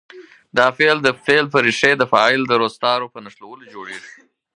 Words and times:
دا 0.57 0.67
فعل 0.77 0.97
د 1.03 1.09
فعل 1.25 1.45
په 1.53 1.59
ریښې 1.65 1.91
د 1.97 2.03
فاعل 2.11 2.41
د 2.47 2.53
روستارو 2.61 3.11
په 3.13 3.19
نښلولو 3.25 3.63
جوړیږي. 3.73 4.11